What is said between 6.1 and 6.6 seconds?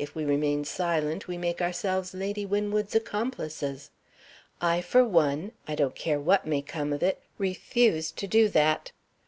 what may